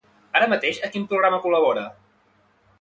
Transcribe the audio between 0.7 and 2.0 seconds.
a quin programa col·labora?